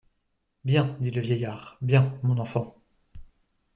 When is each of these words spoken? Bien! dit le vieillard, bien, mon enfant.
Bien! 0.65 0.97
dit 0.99 1.11
le 1.11 1.21
vieillard, 1.21 1.77
bien, 1.79 2.17
mon 2.23 2.39
enfant. 2.39 2.75